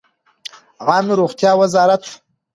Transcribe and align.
عامې 0.87 1.13
روغتیا 1.19 1.51
وزارت 1.59 2.03